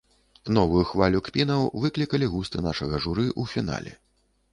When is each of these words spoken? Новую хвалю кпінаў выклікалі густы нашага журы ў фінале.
Новую 0.55 0.79
хвалю 0.91 1.19
кпінаў 1.27 1.67
выклікалі 1.83 2.29
густы 2.33 2.63
нашага 2.69 3.03
журы 3.05 3.27
ў 3.41 3.53
фінале. 3.53 3.93